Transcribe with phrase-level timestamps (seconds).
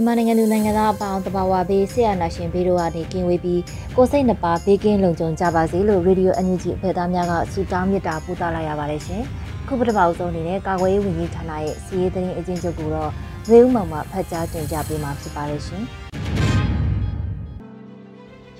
[0.00, 3.60] မြန်မာနိုင်ငံသူနိုင်ငံသားအပေါင်းတဘာဝဘေးဆရာနာရှင်ဘေးတို့ကနေကင်းဝေးပြီး
[3.96, 9.22] ကိုစိတ်နှပါဘေးကင်းလုံခြုံကြပါစေလို့ရေဒီယိုအန်ယူဂျီအဖွဲ့သားများကဆုတောင်းမေတ္တာပို့သလိုက်ရပါတယ်ရှင်။
[9.66, 13.10] ခုပထမအဆုံးအနေနဲ့ကာကွယ်ရေးဝန်ကြီးဌာနရဲ့စီရေးသတင်းအကျဉ်းချုပ်ကိုတော့
[13.50, 15.82] ဝေဦးမောင်မှဖတ်ကြားတင်ပြပေးမှာဖြစ်ပါတယ်ရှင်။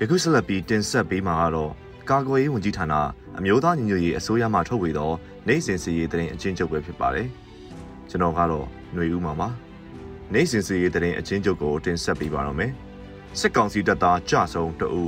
[0.00, 1.72] ယခုဆက်လက်ပြီးတင်ဆက်ပေးမှာကတော့
[2.10, 2.94] ကာကွယ်ရေးဝန်ကြီးဌာန
[3.38, 5.10] အမျိုးသားညီညွတ်ရေးအစိုးရမှထုတ်ဝေသော
[5.48, 7.26] နိုင်စဉ်စီရေးသတင်းအကျဉ်းချုပ်ပဲဖြစ်ပါတယ်။
[8.10, 9.50] ကျွန်တော်ကတော့ຫນွေဦးမောင်ပါ။
[10.34, 12.72] နိုင်စင်စီရေးတဲ့အချင်းချုပ်ကိုတင်ဆက်ပေးပါတော့မယ်။
[13.40, 15.04] စစ်ကောင်စီတပ်သားကြဆုံးတအူ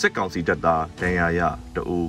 [0.00, 1.40] စစ်ကောင်စီတပ်သားဒဏ်ရာရ
[1.76, 2.00] တအူ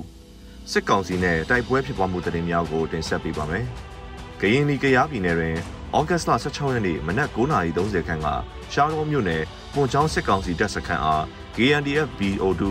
[0.72, 3.64] စစ်ကောင်စီနဲ့တိုက်ပွဲဖြစ်ပွားမှုတရင်များကိုတင်ဆက်ပေးပါမယ်။
[4.40, 5.56] ကရင်နီကရားပြည်နယ်တွင်
[5.96, 8.28] ဩဂတ်စ်လ16ရက်နေ့မနက်9:30ခန်းက
[8.72, 9.42] ရှားတော်မြို့နယ်
[9.74, 11.22] ပွန်ချောင်းစစ်ကောင်စီတပ်စခန်းအား
[11.56, 12.62] KNDF BO2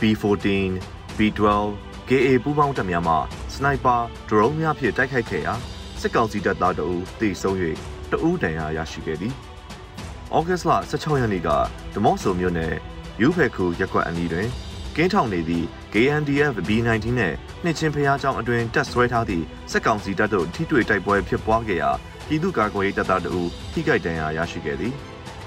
[0.00, 0.46] B14
[1.18, 1.42] B12
[2.08, 3.14] KA ပူးပေါင်းတပ်များမှ
[3.54, 3.96] စနိုက်ပါ
[4.28, 5.54] ဒရုန်းများဖြင့်တိုက်ခိုက်ခဲ့ရာ
[6.00, 7.58] စစ်ကောင်စီတပ်သားတအူတေဆုံး၍
[8.12, 9.32] တဦးတန်ရာရရှိခဲ့သည်။
[10.36, 11.48] ဩဂတ်စ်လ16ရက်နေ့က
[11.94, 12.74] ဒမော့ဆိုမြို့နယ်
[13.20, 14.48] ယူဖက်ခုရက်ကွက်အနီးတွင်
[14.96, 21.90] ကင်းထောင်နေသည့် KNDF B19 နှင့်နှစ်ချင်းဖျားကြောင်အတွင်တက်ဆွဲထားသည့်စစ်ကောင်စီတပ်တို့ထိတွေ့တိုက်ပွဲဖြစ်ပွားခဲ့ရာ
[22.28, 24.94] ပြည်သူ့ကာကွယ်ရေးတပ်သားတို့ထိခိုက်ဒဏ်ရာရရှိခဲ့သည်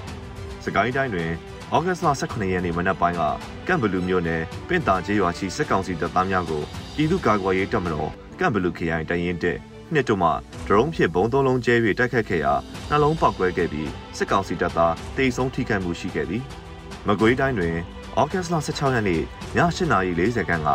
[0.64, 1.30] ။စကိုင်းတိုင်းတွင်
[1.74, 3.22] ဩဂတ်စ်လ18ရက်နေ့မနက်ပိုင်းက
[3.66, 6.62] ကမ်ဘလူမြို့နယ်ပင့်တာကျေးရွာရှိစစ်ကောင်စီတပ်သားများကို
[6.96, 8.10] ပြည်သူ့ကာကွယ်ရေးတပ်မတော်
[8.40, 9.58] ကမ်ဘလူခရိုင်တရင်တက်
[9.94, 10.30] နှစ်တို့မှ
[10.66, 12.54] ဒရုန်းဖြင့်ဘုံသုံးလုံးကျဲ၍တိုက်ခတ်ခဲ့ရာ
[12.90, 16.42] နှလုံးပေါက်ကွဲခဲ့ပြီးစစ်ကောင်စီတပ်သားတိတ်ဆုံးထိခိုက်မှုရှိခဲ့သည်။
[17.06, 17.76] မကွေးတိုင်းတွင်
[18.18, 19.22] ဩဂတ်စ်လ16ရက်နေ့ည
[19.56, 20.68] 8:40ခန်းက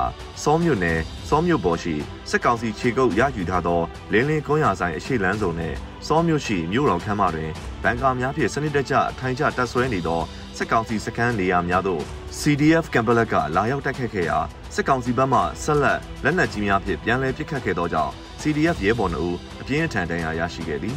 [0.44, 1.96] စောမြို့နယ်စောမြို့ပေါ်ရှိ
[2.30, 3.82] စစ်ကောင်စီခြေကုပ်ရယူထားသော
[4.12, 5.76] လင်းလင်းကုန်းရဆိုင်အရှိလန်းစုံနှင့်
[6.08, 7.52] စောမြို့ရှိမြို့တော်ခမ်းမတွင်
[7.84, 10.22] ဘန်ကာများဖြင့်စနစ်တကျအထိုင်ကျတပ်ဆွဲနေသော
[10.58, 12.02] စစ်ကောင်စီစခန်းနေရာများသို့
[12.40, 14.38] CDF ကမ်ဘလက်ကလာရောက်တိုက်ခတ်ခဲ့ရာ
[14.76, 20.96] စစ်ကောင်စီဘက်မှဆက်လက်လက်နက်ကြီးများဖြင့်ပြန်လည်ပစ်ခတ်ခဲ့သောကြောင့် CDF ရဲဘော်တို့အပြင်းထန်ဒဏ်ရာရရှိခဲ့သည်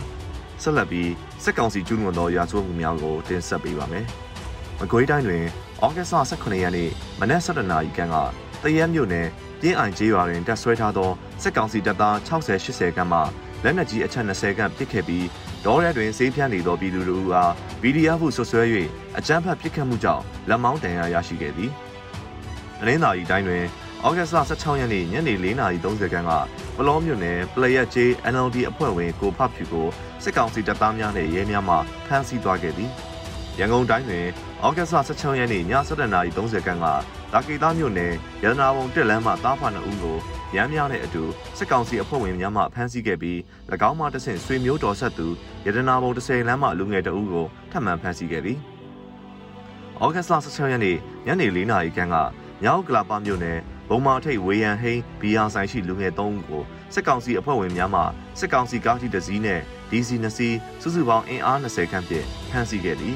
[0.63, 1.11] ဆက်လက်ပြီး
[1.43, 4.07] စစ်ကောင်စီကျူးလွန်သောရာဇဝတ်မှုများကိုတင်ဆက်ပေးပါမယ်။
[4.81, 5.45] မကွေးတိုင်းတွင်
[5.85, 6.91] ဩဂတ်စ်18ရက်နေ့
[7.21, 8.17] မနက်7:00နာရီခန့်က
[8.63, 9.29] တရဲမြို့နယ်
[9.61, 11.11] ပြင်းအိုင်ကျေးရွာတွင်တပ်ဆွဲထားသော
[11.43, 13.21] စစ်ကောင်စီတပ်သား60-80ခန့်မှ
[13.65, 15.27] လက်နက်ကြီးအချက်20ခန့်ပစ်ခဲ့ပြီး
[15.65, 17.53] ဒေါ်ရဲတွင်စေးပြန့်နေသောပြည်သူတို့အား
[17.83, 18.63] VDF ဟုဆွဆွဲ၍
[19.19, 21.71] အကြမ်းဖက်ပစ်ခတ်မှုကြောင့်လက်မောင်းတန်ရာရရှိခဲ့သည်။
[22.81, 23.65] အလင်းသာရီတိုင်းတွင်
[24.05, 26.33] ဩဂတ်စ်16ရက်နေ့ညနေ4:30ခန်းက
[26.77, 29.89] ပလောမြို့နယ်ပလရက်ကျေး NLD အဖွဲ့ဝင်ကိုဖဖြူကို
[30.23, 31.77] စစ်ကောင်စီတပ်သားများနဲ့ရဲများမှ
[32.07, 32.91] ဖမ်းဆီးသွားခဲ့သည်။
[33.59, 34.27] ရန်ကုန်တိုင်းတွင်
[34.65, 36.87] ဩဂတ်စ်16ရက်နေ့ည7:30ခန်းက
[37.33, 38.13] ဒါကေသားမြို့နယ်
[38.43, 40.17] ရတနာဘုံတက်လမ်းမှတားဖာနှုတ်ကို
[40.57, 41.23] ရမ်းများတဲ့အတူ
[41.59, 43.39] စစ်ကောင်စီအဖွဲ့ဝင်များမှဖမ်းဆီးခဲ့ပြီး၎
[43.89, 45.27] င်းမှတဆင့်ဆွေမျိုးတော်ဆက်သူ
[45.67, 48.59] ရတနာဘုံ10လမ်းမှလူငယ်တအုပ်ကိုထပ်မံဖမ်းဆီးခဲ့သည်။
[50.03, 50.97] ဩဂတ်စ်16ရက်နေ့
[51.27, 52.17] ညနေ4:00နာရီခန့်က
[52.63, 53.59] မြောက်ကလာပါမြို့နယ်
[53.91, 56.63] ဘုံမာထိတ်ဝေယံဟိန်းဘီယာဆိုင်ရှိလူငယ်၃ဦးကို
[56.95, 58.03] စစ်ကောင်စီအဖွဲ့ဝင်များမှ
[58.39, 59.61] စစ်ကောင်စီကားကြီးတစ်စီးနဲ့
[59.91, 63.15] DC 2စီးစုစုပေါင်းအင်အား20ခန့်ဖြင့်ဖမ်းဆီးခဲ့သည်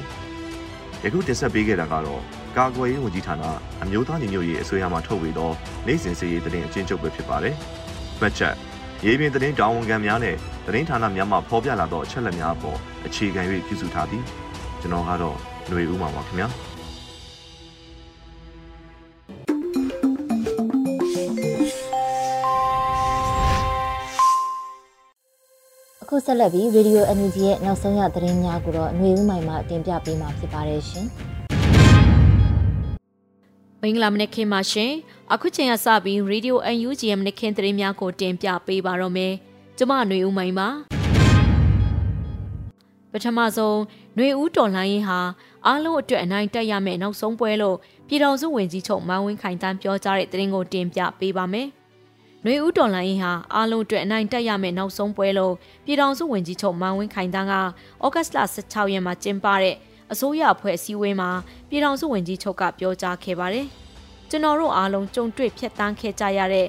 [1.03, 2.21] ယခုတင်ဆက်ပေးခဲ့တာကတော့
[2.57, 3.43] ကာကွယ်ရေးဝန်ကြီးဌာန
[3.83, 5.51] အမျိုးသားညီညွတ်ရေးအစိုးရမှထုတ်ဝေသော
[5.87, 7.55] နိုင်စဉ်စည်ရေးသတင်းအကျဉ်းချုပ်ပဲဖြစ်ပါတယ်။
[8.19, 8.55] မှတ်ချက်
[9.05, 14.23] ရေးပြင်သတင်းတောင်းဝန်ခံများနဲ့သတင်းဌာနများမှဖော်ပြလာသောအချက်အလက်များအပေါ်အခြေခံ၍ပြုစုထားသည်
[14.81, 15.35] ကျွန်တော်ကတော့
[15.67, 16.49] ຫນွေဦးမှာပါခင်ဗျာ။
[26.24, 31.06] ဆက်လက်ပြီး Radio NUG ရဲ့နောက်ဆုံးရသတင်းများကိုတော့ຫນွေဦးမိုင်မှတင်ပြပေးမှာဖြစ်ပါတယ်ရှင်။
[33.82, 34.92] မင်္ဂလာမနက်ခင်းပါရှင်။
[35.32, 39.32] အခုချိန်ကစပြီး Radio NUG ရဲ့မနက်ခင်းသတင်းများကိုတင်ပြပေးပါတော့မယ်။
[39.78, 40.68] ကျမຫນွေဦးမိုင်ပါ။
[43.12, 43.78] ပထမဆုံး
[44.16, 45.18] ຫນွေဦးတော်လှန်ရေးဟာ
[45.66, 47.76] အားလုံးအတွက်အနိုင်တက်ရမယ့်နောက်ဆုံးပွဲလို့
[48.08, 51.68] ပြည်တော်စုဝင်ကြီးချုပ်မန်းဝင်းခိုင်တန်းပြောကြားတဲ့သတင်းကိုတင်ပြပေးပါမယ်။
[52.45, 55.53] ຫນွေဦးတော်လိုင်းဟာအားလုံးအတွက်အနိုင်တက်ရမယ့်နောက်ဆုံးပွဲလို့
[55.85, 59.75] ပြည်ထောင်စုဝန်ကြီးချုပ်မန်ဝင်းခိုင်တန်းကဩဂတ်စ်လ16ရက်မှာကျင်းပတဲ့
[60.11, 61.29] အစိုးရအဖွဲ့အစည်းအဝေးမှာ
[61.69, 63.67] ပြည်ထောင်စုဝန်ကြီးချုပ်ကပြောကြားခဲ့ပါတယ်။
[64.29, 66.67] ကျွန်တော်တို့အားလုံးကြုံတွေ့ဖြတ်တန်းခဲ့ကြရတဲ့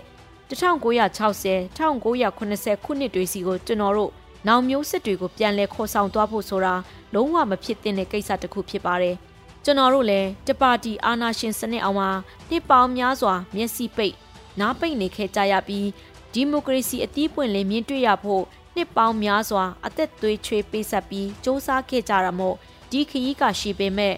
[0.50, 4.10] 1960 1980ခုနှစ်တွေစီကိုကျွန်တော်တို့
[4.46, 6.74] နောင်မျိုးစစ်တွေကိုပြန်လဲခေါ်ဆောင်သွားဖို့ဆိုတာ
[7.14, 9.16] လုံးဝမဖြစ်သင့်တဲ့ကိစ္စတစ်ခုဖြစ်ပါတယ်။
[9.64, 12.10] ကျွန်တော်တို့လည်းတပါတီအာနာရှင်စနစ်အောင်မှာ
[12.48, 14.14] နှစ်ပေါင်းများစွာမျက်စိပိတ်
[14.59, 15.87] နားပိတ်နေခဲ့ကြရပြီး
[16.33, 18.43] ဒီမိုကရေစီအသီးပွင့်လင်းမြင့်တွေ့ရဖို့
[18.75, 22.55] နှစ်ပေါင်းများစွာအသက်သွေးချွေးပေးဆက်ပြီးစ조사ခဲ့ကြတာမို့
[22.91, 24.15] ဒီခရီးကရှိပေမဲ့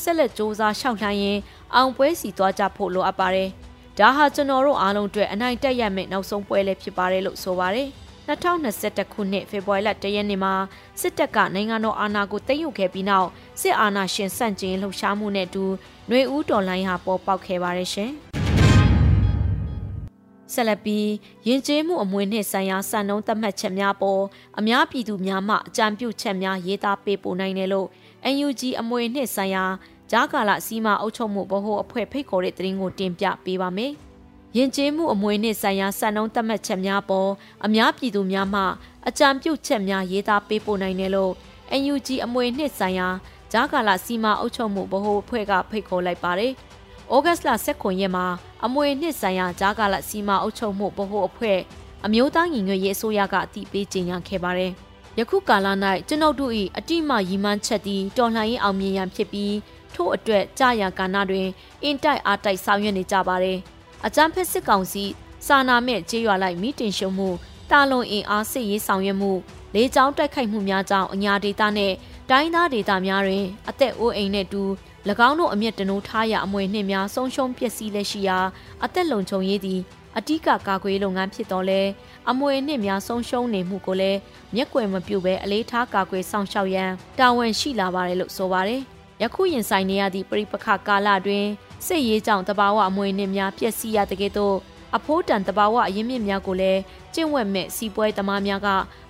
[0.00, 1.38] ဆက်လက်စ조사ရှောက်လှမ်းရင်
[1.74, 3.50] အောင်ပွဲစီသွားကြဖို့လိုအပ်ပါတယ်။
[3.98, 7.88] ဒါဟာကျွန်တော်တို့အားလုံးအတွက်အနိုင်တက်ရမယ့်နောက်ဆုံးပွဲလည်းဖြစ်ပါတယ်လို့ဆိုပါတယ်။
[8.28, 10.54] 2021ခုနှစ်ဖေဖော်ဝါရီလ1ရက်နေ့မှာ
[11.00, 13.28] စစ်တပ်ကနိုင်ငံတော်အာဏာကိုသိမ်းယူခဲ့ပြီးနောက်
[13.60, 15.64] စစ်အာဏာရှင်ဆန့်ကျင်လှုပ်ရှားမှုနဲ့အတူ
[16.08, 18.12] ຫນွေဦးတော်လိုင်းဟာပေါ်ပေါက်ခဲ့ပါတယ်ရှင်။
[20.53, 21.07] ဆက်လက်ပြီး
[21.47, 24.21] ယဉ်ကျေးမှုအမွေနှင့်ဆိုင်ရာစံနှုန်းသတ်မှတ်ချက်များပေါ်
[24.59, 27.87] အများပြည်သူများမှအကြံပြုချက်များရေးသားပေးပို့နိုင်တယ်လို့
[28.45, 29.65] UNG အမွေနှင့်ဆိုင်ရာ
[30.11, 33.91] ဂျာကာလစီမံအုပ်ချုပ်မှုဗဟိုအဖွဲ့ဖိတ်ခေါ်တဲ့သတင်းကိုတင်ပြပေးပါမယ်။
[34.57, 37.29] ယဉ်ကျေးမှုအမွေနှင့်ဆိုင်ရာစံနှုန်းသတ်မှတ်ချက်များပေါ်
[37.65, 38.61] အများပြည်သူများမှ
[39.07, 41.33] အကြံပြုချက်များရေးသားပေးပို့နိုင်တယ်လို့
[41.93, 43.07] UNG အမွေနှင့်ဆိုင်ရာ
[43.53, 46.51] ဂျာကာလာစီမာအုပ်ချုပ်မှုဗဟိုအဖွဲ့ကဖိတ်ခေါ်လိုက်ပါတယ်။
[47.13, 48.25] ဩဂတ်လ16ရက်မှာ
[48.65, 51.59] အမွေနှင့်ဆိုင်ရာဂျာကာလာစီမာအုပ်ချုပ်မှုဗဟိုအဖွဲ့
[52.05, 54.71] အမျိုးသားညီညွတ်ရေးအစိုးရကအတည်ပြုကြေညာခဲ့ပါတယ်။
[55.19, 55.67] ယခုကာလ၌
[56.07, 59.55] ကျွန်ုပ်တို့၏အတိမရီမှန်းချက်သည်တော်လှန်ရေးအောင်မြင်ရန်ဖြစ်ပြီး
[59.93, 61.47] ထို့အတွက်ကြာရကာနာတွင်
[61.83, 63.57] အင်တိုက်အားတိုက်ဆောင်ရွက်နေကြပါတယ်။
[64.05, 65.03] အကြမ်းဖက်စစ်ကောင်စီ
[65.47, 67.29] စာနာမဲ့ကြေးရွာလိုက်မိတင်ရှုံမှု
[67.71, 69.31] တာလွန်အင်အားစစ်ရေးဆောင်ရွက်မှု
[69.75, 71.93] လေကြောင်းတိုက်ခိုက်မှုများကြောင့်အညာဒေသနဲ့
[72.29, 74.63] တိုင်းသားဒေသများတွင်အသက်အိုးအိမ်နဲ့တူ၎
[75.27, 78.39] င်းတို့အမျက်တနိုးထားရအမွေနှင့်များဆုံးရှုံးပျက်စီးလက်ရှိရာ
[78.83, 79.81] အသက်လုံခြုံရေးသည်
[80.17, 81.81] အတိကကာကွယ်လုပ်ငန်းဖြစ်တော်လဲ
[82.29, 84.19] အမွေနှင့်များဆုံးရှုံးနေမှုကိုလည်း
[84.55, 88.81] မျက်ကွယ်မပြုဘဲအလေးထားကာကွယ်ဆောင်ရှောက်ရန်တာဝန်ရှိလာပါတယ်လို့ဆိုပါတယ်။
[89.21, 91.45] ယခုရင်ဆိုင်နေရသည့်ပြိပခကာလတွင်
[91.85, 94.57] စစ်ရေးကြောင့်တဘာဝအမွေနှင့်များပျက်စီးရတဲ့ကဲ့သို့
[94.95, 96.81] အဖိုးတန်တဘာဝအရင်းမြစ်များကိုလည်း
[97.13, 98.67] ကျင့်ဝတ်မဲ့စီပွဲသမားများက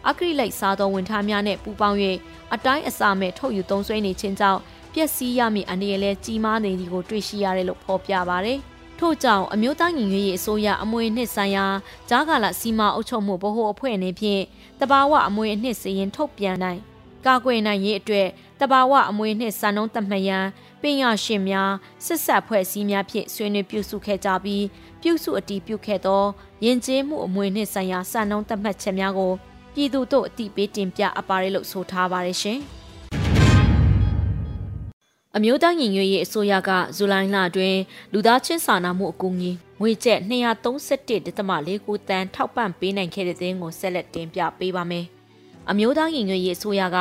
[0.08, 1.98] အကရိလိုက်စားသောဝန်ထမ်းများနဲ့ပူးပေါင်း၍
[2.54, 8.56] အတိုင်းအစာမဲ့ထုတ်ယူသုံးစွဲနေခြင်းကြောင့်ပျ က်စီးရမည့်အနေနဲ့ကြီးမားနေသည်ကိုတွေ့ရှိရတယ်လို့ဖော်ပြပါဗျ။
[9.00, 11.66] ထို့ကြောင့်အမျိုးသားညီညွတ်ရေးအစိုးရအမွေနှစ်ဆိုင်ရာ
[12.10, 14.42] ဂျားကာလစီမာအုပ်ချုပ်မှုဗဟိုအဖွဲ့အနေဖြင့်
[14.80, 16.80] တဘာဝအမွေအနှစ်စရင်ထုတ်ပြန်နိုင်
[17.26, 18.28] ကာကွယ်နိုင်ရေးအတွက်
[18.60, 20.46] တဘာဝအမွေနှစ်စံနှုန်းသတ်မှတ်ရန်
[20.82, 21.72] ပညာရှင်များ
[22.06, 24.66] ဆက်ဆက်ဖွဲ့စည်းများဖြင့်ဆွေးနွေးပြုစုခဲ့ကြပြီး
[25.02, 26.24] ပြုစုအတည်ပြုခဲ့သော
[26.66, 29.34] ယဉ်ကျေးမှုအမွေနှင့်ဆိုင်ရာစံနှုန်းသတ်မှတ်ချက်များကို
[29.74, 32.62] ပြည်သူတို့အတိပေးတင်ပြအပ်ပါတယ်လို့ဆိုထားပါတယ်ရှင်။
[35.40, 37.80] အမျိုးသားညီညွတ်ရေးအစိုးရကဇူလိုင်လအတွင်း
[38.14, 45.06] လူသားချင်းစာနာမှုအကူအညီငွေကျပ်231.49တန်းထောက်ပံ့ပေးနိုင်ခဲ့တဲ့သတင်းကိုဆက်လက်တင်ပြပေးပါမယ်။
[45.70, 46.98] အမျိုးသားညီညွတ်ရေးအစိုးရက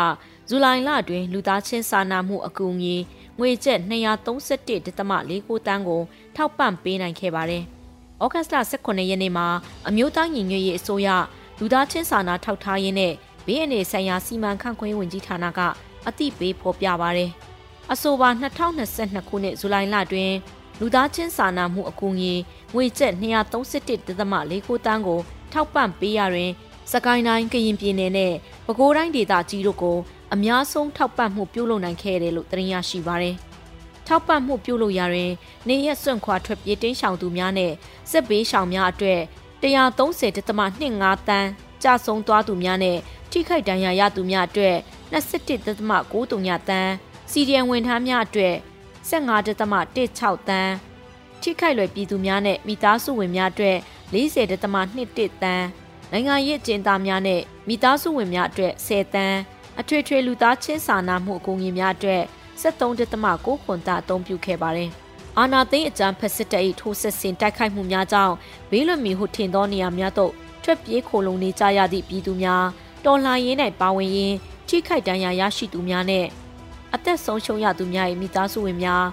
[0.48, 2.96] ဇူလိုင်လအတွင်းလူသားချင်းစာနာမှုအကူအညီ
[3.38, 6.02] ငွေကျပ်231.49တန်းကို
[6.36, 7.62] ထောက်ပံ့ပေးနိုင်ခဲ့ပါတယ်။
[8.22, 9.46] ဩဂတ်လ18ရက်နေ့မှာ
[9.88, 11.08] အမျိုးသားညီညွတ်ရေးအစိုးရ
[11.58, 13.12] လူသားချင်းစာနာထောက်ထားရေးနဲ့
[13.46, 15.60] ဘေးအန္တရာယ်ဆိုင်ရာစီမံခန့်ခွဲဝင်ကြီးဌာနက
[16.06, 17.32] အသိပေးဖော်ပြပါတယ်။
[17.92, 18.28] အဆိုပါ
[18.80, 20.32] 2022ခုနှစ်ဇူလိုင်လတွင်
[20.80, 22.34] လူသားချင်းစာနာမှုအကူအညီ
[22.74, 25.20] ငွေကျပ်231.49တန်းကို
[25.52, 26.50] ထောက်ပံ့ပေးရတွင်
[26.92, 28.34] စကိုင်းတိုင်းကရင်ပြည်နယ်နဲ့
[28.66, 29.98] ပဲခူးတိုင်းဒေသကြီးတို့ကို
[30.34, 33.36] အများဆုံးထောက်ပံ့မှုပြုလုပ်နိုင်ခဲ့တယ်လို့သတင်းရရှိပါရယ်။
[34.06, 35.32] ထောက်ပံ့မှုပြုလုပ်ရရင်
[35.68, 37.72] နေရက်စွန့်ခွာထွက်ပြေးတင်းရှောင်သူများနဲ့
[38.10, 39.20] စစ်ဘေးရှောင်များအတွက်
[39.62, 41.48] 130.25တန်း
[41.82, 42.98] ကြဆုံးသွားသူများနဲ့
[43.30, 44.76] ထိခိုက်ဒဏ်ရာရသူများအတွက်
[45.12, 46.92] 21.93တန်း
[47.30, 48.54] စီဒီယံဝန်ထမ်းများအတွက်
[49.10, 50.74] 15.16တန်း
[51.42, 53.76] ထိခိုက်လွယ်ပြည်သူများနဲ့မိသားစုဝင်များအတွက်
[54.12, 55.66] 40.21တန်း
[56.12, 59.38] နိုင်ငံရေးအကျဉ်းသားများနဲ့မိသားစုဝင်များအတွက်10တန်း
[59.80, 62.22] အထွေထွေလူသားချင်းစာနာမှုအကူအညီများအတွက်
[62.62, 64.90] 73.9ခွန်တာအသုံးပြုခဲ့ပါတယ်။
[65.38, 68.34] အာနာသိန်းအကြံဖက်စစ်တပ်၏ထိုးစစ်ဆင်တိုက်ခိုက်မှုများကြောင့်
[68.70, 72.64] ဘေးလွတ်မီဟုထင်သောနေရာများသို့ထွက်ပြေးခိုလုံနေကြရသည့်ပြည်သူများ
[73.04, 74.36] တော်လှန်ရေး၌ပါဝင်ရင်း
[74.68, 76.26] ထိခိုက်ဒဏ်ရာရရှိသူများနဲ့
[76.96, 79.04] အသက်ဆုံးရှုံးရသူများ၏မိသားစုဝင်များ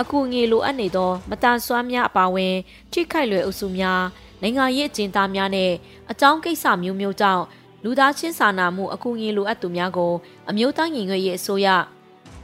[0.00, 2.54] အကူအငယ်လိုအပ်နေသောမတန်ဆွမ်းများအပါအဝင်
[2.92, 4.02] ထိခိုက်လွယ်အုပ်စုများ
[4.42, 5.72] နိုင်ငံရေးအကျဉ်းသားများနဲ့
[6.10, 7.44] အကြောင်းကိစ္စမျိုးမျိုးကြောင့်
[7.84, 10.12] လူသားချင်းစာနာမှုအကူအညီလိုအပ်သူများကို
[10.50, 11.68] အမျိုးသားညီညွတ်ရေးအစိုးရ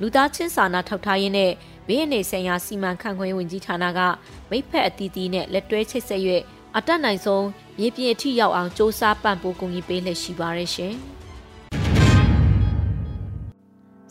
[0.00, 1.52] လူသားချင်းစာနာထောက်ထားရေးနဲ့
[1.86, 4.00] ဘေးအနေဆိုင်ရာစီမံခန့်ခွဲဝင်ကြီးဌာနက
[4.50, 6.20] မိဖက်အသီးသီးနဲ့လက်တွဲချိတ်ဆက်၍
[6.76, 7.46] အတက်နိုင်ဆုံး
[7.78, 10.94] မြေပြင်အထိရောက်အောင်စ조사ပံ့ပိုးကူညီပေးလက်ရှိပါရရှင်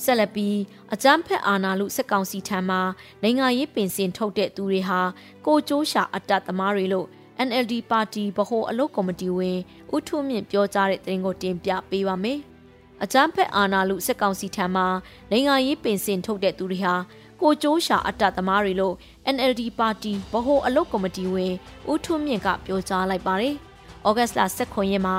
[0.03, 0.58] ဆက်လက်ပြီး
[0.93, 2.77] အကြမ်းဖက်အာဏာလူစက်ကောင်စီထံမှ
[3.24, 5.01] နိုင်ငံရေးပင်စင်ထုတ်တဲ့သူတွေဟာ
[5.46, 7.08] ကိုကျိုးရှာအတတ်သမားတွေလို့
[7.48, 9.60] NLD ပါတီဗဟိုအလုပ်ကော်မတီဝင်
[9.96, 12.39] ဦးထုမြင့်ပြောကြားတဲ့သတင်းကိုတင်ပြပေးပါမယ်။
[13.03, 14.84] အကြမ်းဖက်အာဏာလူစစ်ကောင်စီထံမှ
[15.31, 16.96] နိုင်ငံရေးပင်စင်ထုတ်တဲ့သူတွေဟာ
[17.41, 18.96] ကိုကျိုးရှာအတ္တသမားတွေလို့
[19.36, 21.53] NLD ပါတီဗဟိုအလုပ်ကော်မတီဝင်
[21.91, 23.55] ဦးထွန်းမြင့်ကပြောကြားလိုက်ပါတယ်။
[24.08, 25.15] ဩဂတ်စ်လ16ရက်မှာ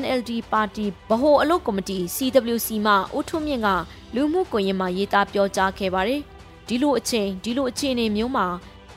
[0.00, 3.68] NLD ပါတီဗဟိုအလုပ်ကော်မတီ CWC မှဦးထွန်းမြင့်က
[4.14, 6.20] လူမှုကွန်ရက်မှာရေးသားပြောကြားခဲ့ပါတယ်။
[6.68, 8.46] ဒီလိုအချိန်ဒီလိုအခြေအနေမျိုးမှာ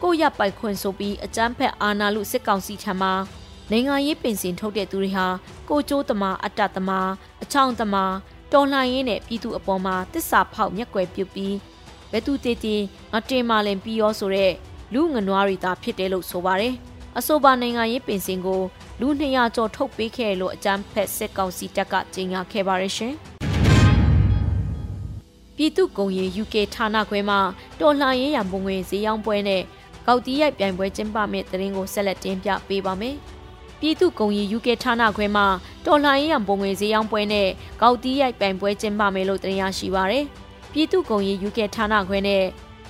[0.01, 3.09] ကိုရပိုက်ခွင့်ဆိုပြီးအကြမ်းဖက်အာဏာလူစစ်ကောင်စီထံမှ
[3.71, 5.27] နိုင်ငံရေးပင်စင်ထုတ်တဲ့သူတွေဟာ
[5.69, 7.09] ကိုကျိုးသမားအတ္တသမား
[7.43, 8.13] အချောင်သမား
[8.53, 11.55] တော်လှန်ရေးနဲ့ပြည်သူအပေါ်မှာတစ္ဆာဖောက်မျက်ကွယ်ပြုပြီး
[12.11, 14.51] ဘယ်သူတည်တည်ငါတင်မာလင်ပြီးရောဆိုတဲ့
[14.93, 16.73] လူငနွားတွေသာဖြစ်တယ်လို့ဆိုပါတယ်။
[17.17, 18.61] အဆိုပါနိုင်ငံရေးပင်စင်ကို
[19.01, 23.13] လူ200ကျော်ထုတ်ပေးခဲ့လို့အကြမ်းဖက်စစ်ကောင်စီတပ်ကကြေညာခဲ့ပါရရှင်။
[25.55, 27.39] ပြည်သူ့ကုံရီ UK ဌာနခွဲမှာ
[27.79, 29.61] တော်လှန်ရေးရန်ပုံငွေဈေးရောင်းပွဲနဲ့
[30.07, 33.15] ကောက်တီးရိုက်ပြိုင်ပွဲကျင်းပမယ့်တရင်ကိုဆက်လက်တင်ပြပေးပါမယ်။
[33.79, 35.45] ပြည်သူ့ကုံရီ UK ဌာနခွဲမှာ
[35.85, 37.47] တော်လှန်ရေးရန်ပုံငွေဈေးရောင်းပွဲနဲ့
[37.81, 40.25] ကောက်တီးရိုက်ပြိုင်ပွဲကျင်းပမယ်လို့တင်ရရှိပါရယ်။
[40.73, 42.43] ပြည်သူ့ကုံရေး UK ဌာနခွဲနဲ့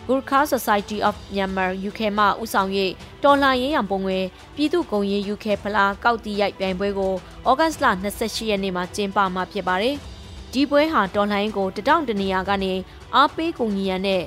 [0.08, 2.70] Gurkha Society of Myanmar UK မှဦးဆောင်၍
[3.24, 4.20] တော်လှန်ရေးရန်ပုံငွေ
[4.56, 7.14] ပြည်သူ့ကုံရေး UK ဖလားကောက်တီရိုက်ပြိုင်ပွဲကို
[7.50, 7.86] ဩဂတ်စ်လ
[8.18, 9.96] 28ရက်နေ့မှာကျင်းပမှာဖြစ်ပါတယ်။
[10.54, 12.74] ဒီပွဲဟာတော်လှန်ရေးကိုတတောင့်တနေရာကနေ
[13.16, 14.24] အားပေးကူညီရန်နဲ့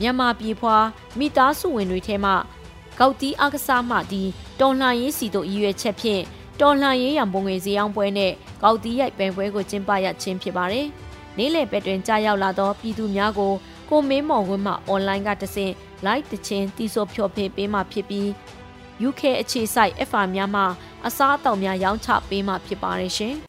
[0.00, 0.76] မြန်မာပြည်ဖွာ
[1.18, 2.32] မိသားစုဝင်တွေထဲမှ
[3.00, 4.22] ကောက်တီအကစားမှဒီ
[4.60, 6.22] တော်လှန်ရေးစီတို့ရည်ရွယ်ချက်ဖြင့်
[6.60, 10.86] တော်လှန်ရေးရန်ပုံငွေဈေးအောင်ပွဲနဲ့ကောက်တီရိုက်ပြိုင်ပွဲကိုကျင်းပရခြင်းဖြစ်ပါတယ်။
[11.38, 13.52] နေ့လယ်ပဲတွင်ကြာရောက်လာသောပြည်သူများကို
[13.88, 15.72] ကိုမင်းမော်ဝင်းမှအွန်လိုင်းကတဆင့်
[16.06, 18.28] live တခြင်းတီးဆိုဖျော်ဖြေပေးမှဖြစ်ပြီး
[19.08, 20.62] UK အခြေစိုက် FR များမှ
[21.06, 23.34] အစားအသောက်များရောင်းချပေးမှဖြစ်ပါတယ်ရှင်။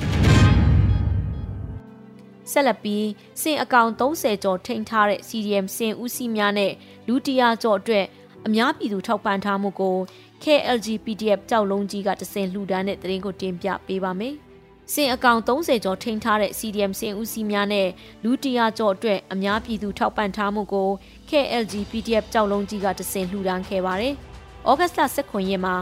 [2.51, 3.07] ဆက်လက်ပြီး
[3.41, 6.73] စင်အကောင်30ကျော်ထိန်းထားတဲ့ CDM စင်ဦးစီးများနဲ့
[7.07, 8.05] လူတရာကျော်အတွက်
[8.47, 9.97] အများပြည်သူထောက်ပံ့ထားမှုကို
[10.43, 14.35] KLG PDF ကြောက်လုံးကြီးကတစင်လှူဒန်းတဲ့တရင်ကိုတင်ပြပေးပါမယ်။
[14.93, 17.87] စင်အကောင်30ကျော်ထိန်းထားတဲ့ CDM စင်ဦးစီးများနဲ့
[18.23, 20.89] လူတရာကျော်အတွက်အများပြည်သူထောက်ပံ့ထားမှုကို
[21.29, 24.13] KLG PDF ကြောက်လုံးကြီးကတစင်လှူဒန်းခဲ့ပါတယ်။
[24.69, 25.75] ဩဂတ်စ်လ19ရက်မှာ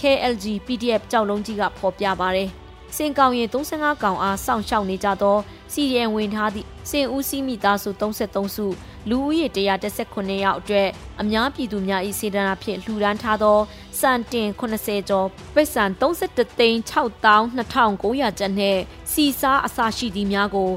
[0.00, 2.48] KLG PDF ကြောက်လုံးကြီးကဖော်ပြပါတယ်။
[2.96, 5.36] စင်ကောင်ရင်35ကောင်အားစောင့်ရှောက်နေကြသော
[5.72, 8.66] CDM ဝင်ထားသည့်စင်ဦးစီးမိသားစု33စု
[9.10, 10.88] လူဦးရေ119ယောက်အတွက်
[11.22, 13.58] အများပြည်သူများ၏စေတနာဖြင့်လှူဒန်းထားသော
[14.00, 18.80] စံတင်80ကျော်ပိတ်ဆန်31သိန်း62,2900ကျပ်နှင့်
[19.12, 20.70] စီစားအစာရှိသည်များကို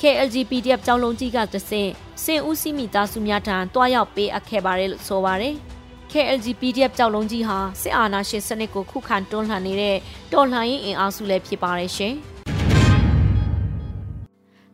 [0.00, 1.90] KLGPDF ကျောင်းလုံးကြီးကတဆင့်
[2.24, 5.54] စင်ဦးစီးမိသားစုများထံတွားရောက်ပေးအပ်ခဲ့ပါတယ်လို့ဆိုပါတယ်။
[6.12, 9.96] KLGPDF ကျောက်လုံးကြီးဟာစစ်အာဏာရှင်စနစ်ကိုခုခံတွန်းလှန်နေတဲ့
[10.32, 12.14] တော်လှန်ရေးအင်အားစုလည်းဖြစ်ပါတယ်ရှင်။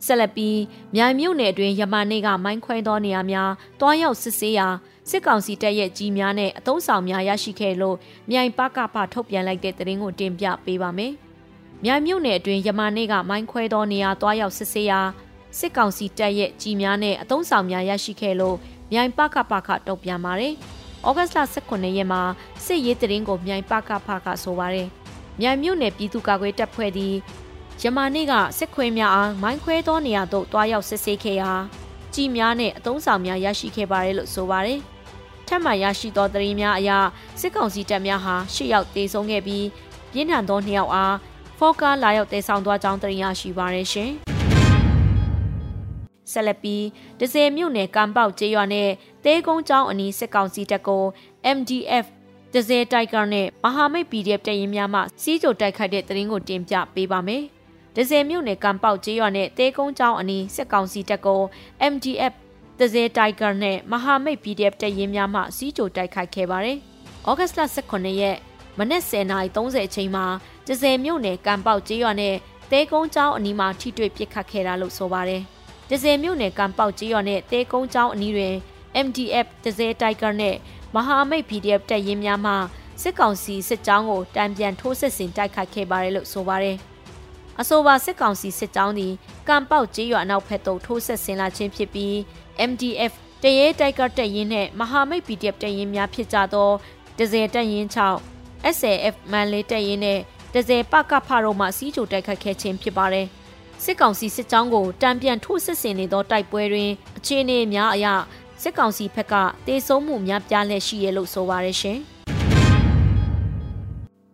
[0.06, 0.58] ဆက်လက်ပြီး
[0.94, 3.50] မြိုင်မြို့နယ်အတွင်းယမန်နေ့ကမိုင်းခွဲသောနေရာများ
[3.80, 4.68] တွားရောက်စစ်ဆေးရာ
[5.10, 7.96] စစ်ကောင်စီတပ်ရဲ့ကြီးများနဲ့အုံဆောင်များရရှိခဲ့လို့
[8.30, 11.12] မြိုင်ပကပထုတ်ပြန်လိုက်တဲ့သတင်းကိုတင်ပြပေးပါမယ်။
[11.84, 15.00] မြိုင်မြို့နယ်အတွင်းယမန်နေ့ကမိုင်းခွဲသောနေရာတွားရောက်စစ်ဆေးရာ
[15.58, 18.56] စစ်ကောင်စီတပ်ရဲ့ကြီးများနဲ့အုံဆောင်များရရှိခဲ့လို့
[18.92, 20.54] မြိုင်ပကပခတုံ့ပြန်ပါတယ်။
[21.06, 22.22] ဩဂတ်စ်လ18ရက်မှာ
[22.64, 24.88] စစ်ရေးတရင်ကိုမြိုင်ပကဖကဆိုပါတယ်။
[25.40, 27.14] မြိုင်မြို့နယ်ပြည်သူ့ကာကွယ်တပ်ဖွဲ့သည်
[27.82, 31.52] ယမန်နေ့ကစစ်ခွေးများအားမိုင်းခွဲသောနေရာသို့တွားရောက်စစ်ဆေးခဲ့ရာ
[32.14, 34.78] ကြီးများနဲ့အုံဆောင်များရရှိခဲ့ပါတယ်လို့ဆိုပါတယ်။
[35.46, 36.90] ထပ်မံရရှိသောသတင်းများအရ
[37.40, 39.66] စစ်ကောင်စီတပ်များဟာရှစ်ယောက်တေဆုံးခဲ့ပြီး
[40.12, 41.16] ပြင်းထန်သောနှစ်ယောက်အား
[41.58, 44.10] ဖောကာလာရောက်တေဆောင်သွားကြောင်းသတင်းရရှိပါရရှင်။
[46.32, 46.84] ဆက်လက်ပြီး
[47.20, 48.88] ဒဇယ်မြို့နယ်ကံပေါက်ကျေးရွာနဲ့
[49.24, 51.04] တဲကုန်းကျောင်းအနီးစစ်ကောင်စီတပ်ကို
[51.56, 52.06] MDF
[52.54, 57.44] ဒဇယ်တိုက်ကာနဲ့မဟာမိတ် PDF တရင်များမှစီးကြိုတိုက်ခိုက်တဲ့သတင်းကိုတင်ပြပေးပါမယ်။
[58.00, 61.40] ဒဇယ်မြို့နယ်ကံပေါက်ကျေးရွာနဲ့တဲကုန်းကျောင်းအနီးစစ်ကောင်စီတပ်ကို
[61.92, 62.34] MDF
[62.78, 66.78] ဒဇယ်တိုင်ဂါနဲ့မဟာမိတ် PDF တပ်ရင်းများမှစီးကြိုတိုက်ခိုက်ခဲ့ပါတယ်။
[67.28, 68.36] ဩဂတ်စ်လ18ရက်
[68.78, 70.26] မနက်10:30အချိန်မှာ
[70.66, 72.34] ဒဇယ်မြို့နယ်ကံပေါက်ကျေးရွာနဲ့
[72.72, 75.42] တဲကုန်းကျောင်းအနီးမှာထိတွေ့ပစ်ခတ်ခဲ့တာလို့ဆိုပါတယ်။
[75.90, 78.54] ဒဇယ်မြို့နယ်ကံပေါက်ကျေးရွာနဲ့တဲကုန်းကျောင်းအနီးတွင်
[79.06, 80.54] MDF ဒဇယ်တိုင်ဂါနဲ့
[80.94, 82.54] မဟာမိတ် PDF တပ်ရင်းများမှ
[83.02, 86.78] စစ်ကောင်စီစစ်ကြောင်းကိုတံပြန်ထိုးစစ်ဆင်တိုက်ခိုက်ခဲ့ပါတယ်လို့ဆိုပါတယ်။
[87.60, 89.12] အဆိုပါစစ်ကောင်စီစစ်ကြောင်းသည်
[89.48, 92.14] ကံပေါက်ကျေးရွာနောက်ဖက်သို့ထိုးဆက်ဆင်းလာခြင်းဖြစ်ပြီး
[92.70, 93.12] MDF
[93.42, 96.70] တရဲတိုက်ကတက်ရင်နဲ့မဟာမိတ် PDF တက်ရင်များဖြစ်ကြသော
[97.18, 100.18] ဒဇယ်တက်ရင်6 SAF မန်လေးတက်ရင်နဲ့
[100.54, 103.26] ဒဇယ်ပကဖတို့မှစီးကြိုတိုက်ခတ်ခဲ့ခြင်းဖြစ်ပါတယ်
[103.84, 108.06] စစ်ကောင်စီစစ်ကြောင်းကိုတံပြန်ထိုးစစ်ဆင်နေသောတိုက်ပွဲတွင်အခြေအနေများအရ
[108.62, 109.34] စစ်ကောင်စီဘက်က
[109.66, 112.00] တေဆုံးမှုများပြားလက်ရှိရလို့ဆိုပါရရှင်။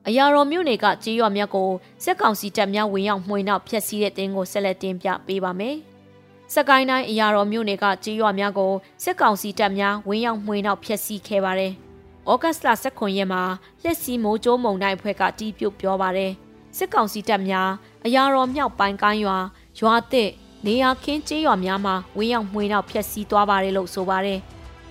[0.09, 1.71] အရာတော်မြို့နယ်ကကြေးရွာမြတ်ကို
[2.05, 5.77] စက်ကောင်စီတပ်များဝင်ရောက်မှွေနောက်ဖျက်ဆီးတဲ့တင်းကိုဆက်လက်တင်ပြပေးပါမယ်။
[6.55, 8.73] စကိုင်းတိုင်းအရာတော်မြို့နယ်ကကြေးရွာများကို
[9.05, 11.73] စက်ကောင်စီတပ်များဝင်ရောက်မှွေနောက်ဖျက်ဆီးခဲ့ပါတယ်။
[12.31, 13.43] ဩဂတ်လ19ရက်မှာ
[13.83, 16.33] လက်စီမိုးကျိုးမုံတိုင်းအဖွဲ့ကတီးပြုတ်ပြောပါတယ်
[16.77, 17.71] စစ်ကောင်စီတပ်များ
[18.07, 19.39] အရာတော်မြောက်ပိုင်းကိုင်းရွာ
[19.81, 20.31] ရွာသစ်
[20.67, 24.41] နေရခင်းကျေးရွာများမှာဝင်းရောက်မှွေနောက်ဖျက်ဆီးသွားပါတယ်လို့ဆိုပါတယ်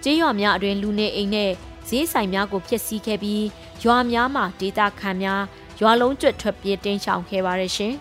[0.03, 1.51] ကျေးရွာများအတွင်လူနေအိမ်နဲ့
[1.87, 3.43] ဈေးဆိုင်များကိုဖျက်ဆီးခဲ့ပြီး
[3.83, 5.41] ရွာများမှာဒေတာခံများ
[5.79, 7.93] ရွာလုံးကျွတ်ထွက်ပြေးတင်းရှောင်ခဲ့ပါတယ်ရှင်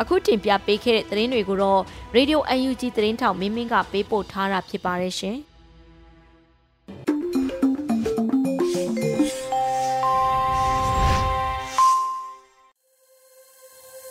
[0.00, 1.82] အခုတင်ပြပေးခဲ့တဲ့သတင်းတွေကိုတော့
[2.16, 5.36] Radio UNG သတင်းထောက်မင်းမင်းကပေးပို့ထားတာဖြစ်ပါတယ်ရှင်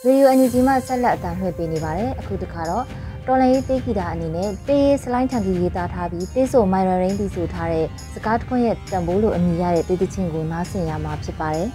[0.05, 2.85] ရေဒီယိုအန်ယူဂျီမှဆက်လက်အသံလွှင့်ပေးနေပါတယ်အခုတခါတော့
[3.29, 11.67] တော်လန်ရေးတေးဂီတာအနေနဲ့တေးစလိုင်းချန်ကီရေးသားထားပြီးတေးဆိုမိုင်ရရင်းတီဆိုထားတဲ့စကားတခွန်းရဲ့တံပိုးလိုအမည်ရတဲ့တေးသချင်းကိုနားဆင်ရမှာဖြစ်ပါတယ်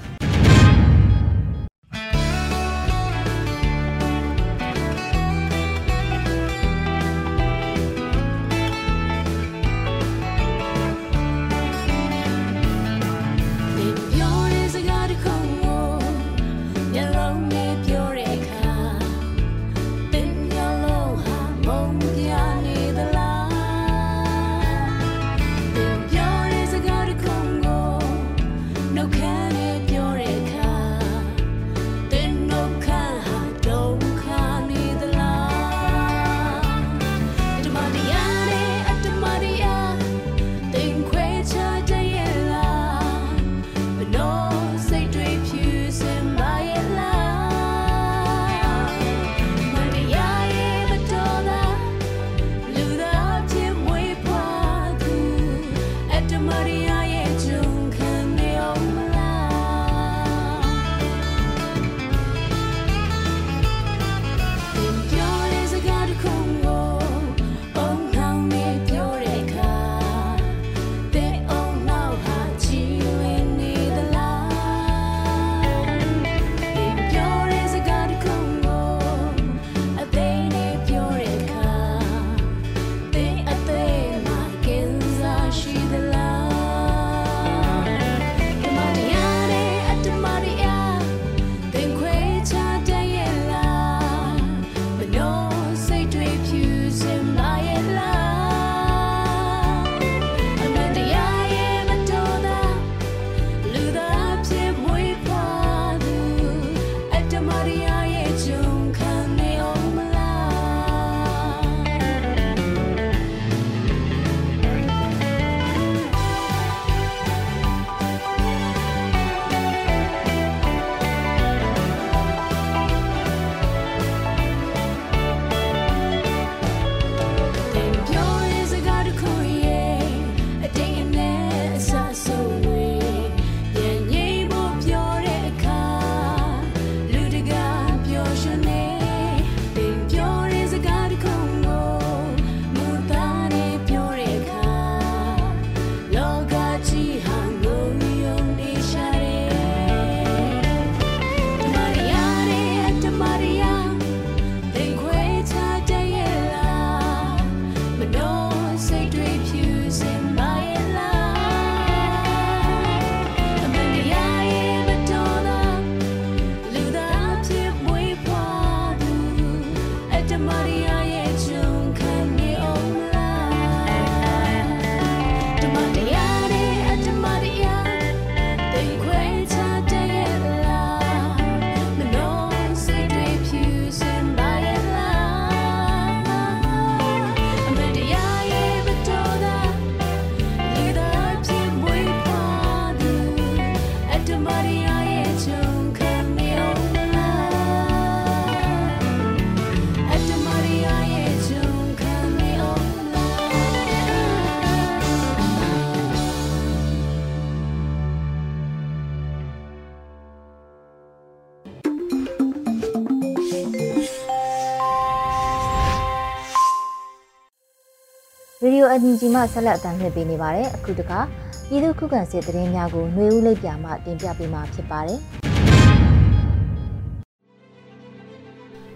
[218.93, 221.21] ရေဒီယိုအန်ဂျီမှဆက်လက်အသံလွှင့်ပေးနေပါတယ်အခုတခါ
[221.69, 225.19] ပြည်သူခုခံစစ်တရင်များကိုຫນွေဦးလိပ်ပြမှတင်ပြပေးမှာဖြစ်ပါတယ်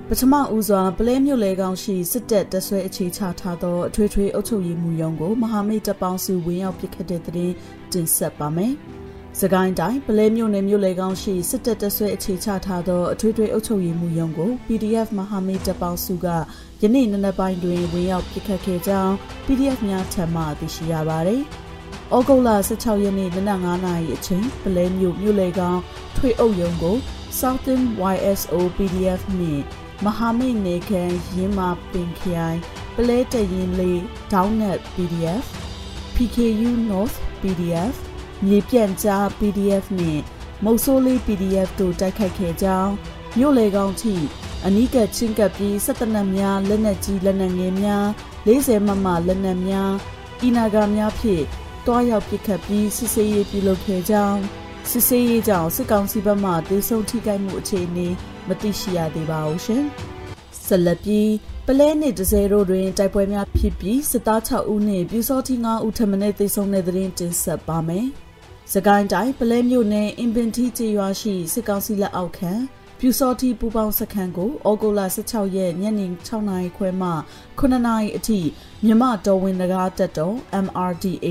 [0.09, 7.53] ပထမဦးစွာပလဲမြို့လေကောင်ရှိစစ်တပ်တဆွဲအခြေချထားသောအထွေထွေအုပ်ချုပ်ရေးမှူးရုံးကိုမဟာမိတ်တပ်ပေါင်းစုဝင်ရောက်ပစ်ခတ်တဲ့တဲ့
[7.93, 8.75] တင်ဆက်ပါမယ်။
[9.41, 16.27] စကိုင်းတိုင်းပလဲမြို့နယ်မြို့လေကောင်ရှိစစ်တပ်တဆွဲအခြေချထားသောအထွေထွေအုပ်ချုပ်ရေးမှူးရုံးကို PDF မဟာမိတ်တပ်ပေါင်းစုက
[16.83, 19.15] ယနေ့နနက်ပိုင်းတွင်ဝင်ရောက်ပစ်ခတ်ခဲ့ကြောင်း
[19.47, 21.43] PDF များထံမှသိရှိရပါသည်။
[22.17, 25.79] ဩဂုတ်လ16ရက်နေ့နနက်9:00နာရီအချိန်ပလဲမြို့မြို့လေကောင်
[26.17, 26.97] ထွေအုပ်ရုံးကို
[27.39, 29.63] Southern YSO PDF နှင့်
[30.05, 31.03] မဟာမိတ်နေခံ
[31.37, 32.59] ရင်းမာပင်ခိုင်
[32.97, 33.99] ပလဲတရင်လေး
[34.33, 35.45] Downnet PDF
[36.15, 37.97] PKU North PDF
[38.45, 40.23] မြေပြန့်ကြား PDF နှင့်
[40.65, 42.93] မုတ်ဆိုးလေး PDF တို့တိုက်ခိုက်ခဲ့ကြောင်း
[43.39, 44.15] မြို့လေကောင်ထိ
[44.67, 48.07] အနီးကချင်းကပ်ပြီးစစ်တနက်များလက်နက်ကြီးလက်နက်ငယ်များ
[48.47, 49.93] 40မမလက်နက်များ
[50.43, 51.45] အီနာဂါများဖြင့်
[51.87, 54.41] တွားရောက်ပစ်ခတ်ပြီးစစ်ဆေးရေးပြုလုပ်ခဲ့ကြောင်း
[54.91, 58.09] စစ်ဆေးရေးကြောင့်စစ်ကောင်စီဘက်မှဒေဆုံးထိခိုက်မှုအခြေအနေ
[58.49, 59.85] မသိရှိရသေးပါဘူးရှင်။
[60.67, 61.31] ဆက်လက်ပြီး
[61.67, 68.07] ပလဲနှစ်ဒဇယ်တို့တွင်တိုက်ပွဲများဖြစ်ပြီးစစ်သား6ဦးနှင့်ပြူစောတိ9ဦးထပ်မံသေဆုံးတဲ့တွင်တင်ဆက်ပါမယ်။
[68.73, 72.53] စကိုင်းတိုင်းပလဲမြို့နယ်အင်ပင်တီကျေးရွာရှိစစ်ကောင်စီလက်အောက်ခံ
[72.99, 77.11] ပြူစောတိပူပေါင်းစခန်းကိုဩဂုတ်လ16ရက်ညနေ6နာရီခွဲမှ
[77.59, 78.41] 9နာရီအထိ
[78.85, 81.27] မြမတော်ဝင်နဂါတက်တော် MRDA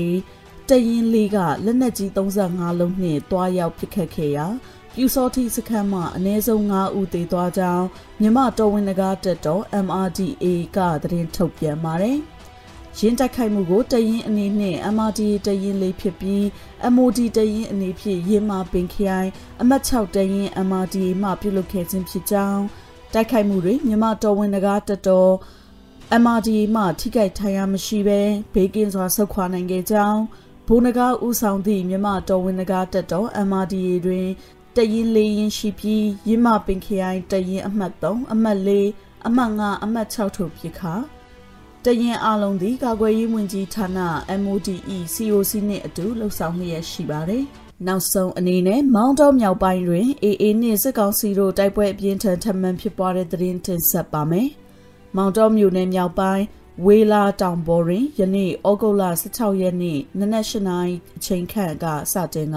[0.68, 4.46] တရင်လေးကလက်နက်ကြီး35လုံးနှင့်တွားရောက်ပစ်ခတ်ခဲ့ရာ
[4.94, 7.86] ပြူစောတိစခန်းမှာအနည်းဆုံး9ဦးသေသွားကြောင်း
[8.20, 10.44] မြမတော်ဝင်နဂါတက်တော် MRDA
[10.76, 12.18] ကသတင်းထုတ်ပြန်ပါတယ်။
[12.98, 16.42] ရင်းတိုက်ခိုက်မှုကိုတရင်အနေနဲ့ MRD တရင်လေးဖြစ်ပြီး
[16.94, 19.28] MOD တရင်အနေဖြင့်ရင်းမာပင်ခိုင်
[19.60, 22.62] အမှတ်6တရင် MRD မှပြုလုပ်ခဲ့ခြင်းဖြစ်ကြောင်း
[23.12, 25.32] တိုက်ခိုက်မှုတွေမြန်မာတော်ဝင်နဂါတတော်
[26.22, 28.20] MRD မှထိခိုက်ထိုင်ရမရှိဘဲ
[28.52, 30.20] ဘေးကင်းစွာဆုတ်ခွာနိုင်ခဲ့ကြောင်း
[30.66, 33.74] ဘိုးနဂါဦးဆောင်သည့်မြန်မာတော်ဝင်နဂါတက်တော် MRD
[34.06, 34.26] တွင်
[34.76, 40.94] တရင်လေးရင်ရှိပြီးရင်းမာပင်ခိုင်တရင်အမှတ်3အမှတ်4အမှတ်5အမှတ်6ထုတ်ဖြစ်ခါ
[41.86, 43.86] တရင်အလုံးသည်ကာကွယ်ရေးဝန်ကြီးဌာန
[44.42, 44.76] MODE
[45.14, 47.44] COC နှင့်အတူလှုပ်ဆောင်လျက်ရှိပါတယ်။
[47.86, 54.48] နောက်ဆုံးအနေနဲ့မောင်းတောမြောက်ပိုင်းတွင် AA နှင့်စစ်ကောင်စီတို့တိုက်ပွဲအပြင်းထန်ထပ်မံဖြစ်ပွားတဲ့သတင်းတင်ဆက်ပါမယ်။
[55.16, 56.44] မောင်းတောမြို့နယ်မြောက်ပိုင်း
[56.86, 62.56] ဝေလာတောင်ပေါ်တွင်ယနေ့ဩဂုတ်လ16ရက်နေ့နနက်၈နာရီအချိန်ခန့်ကစတင်က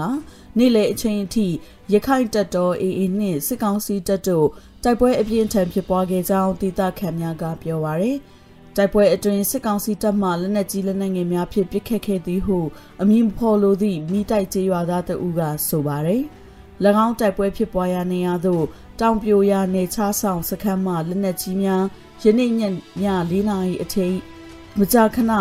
[0.58, 1.48] နေ့လယ်အချိန်အထိ
[1.92, 4.48] ရခိုင်တပ်တော် AA နှင့်စစ်ကောင်စီတပ်တို့
[4.84, 8.18] တိုက်ပွဲအပြင်းထန်ဖြစ်ပွားခဲ့ကြောင်းဒေသခံများကပြောပါရယ်။
[8.76, 12.58] တိုက်ပွဲအတွင်းစစ်ကောင်စီတပ်မှလက်နက်ကြီးလက်နက်ငယ်များဖြင့်ပစ်ခတ်ခဲ့သည်ဟု
[13.00, 16.22] အမည်ဖော်လိုသည့်မိတိုက်ကျေးရွာသားတဦးကဆိုပါတယ်။၎
[17.04, 18.64] င်းတိုက်ပွဲဖြစ်ပွားရာနေရာသို့
[19.00, 21.84] တောင်ပြိုရာနေချဆောင်စခန်းမှလက်နက်ကြီးများ
[22.22, 22.64] ယနေ့ညည
[23.30, 24.08] ၄နာရီအထိ
[24.78, 25.32] မကြာခဏ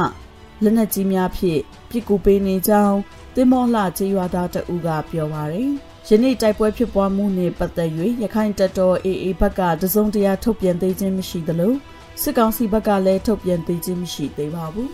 [0.63, 2.98] လက်နက်ကြီးများဖြင့်ပစ်ကူပေးနေကြောင်း
[3.36, 5.70] တင်မောလှကျေးရွာသားတဦးကပြောပါတယ်။
[6.08, 7.92] ယနေ့တိုက်ပွဲဖြစ်ပွားမှုနှင့်ပတ်သက်၍
[8.24, 11.74] ရခိုင်တပ်တော် AA ဘက်ကတစုံတရာထုတ်ပြန်သေးခြင်းမရှိသလို
[12.23, 14.91] စစ်ကောင်စီဘက်ကလည်းထုတ်ပြန်သေးခြင်းမရှိသေးပါဘူး